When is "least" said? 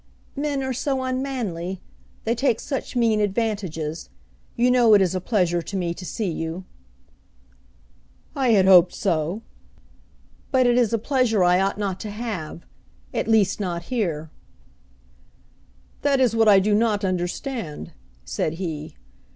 13.27-13.59